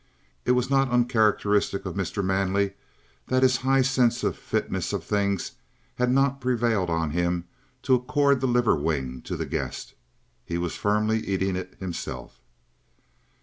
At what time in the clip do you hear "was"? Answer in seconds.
0.53-0.67, 10.57-10.73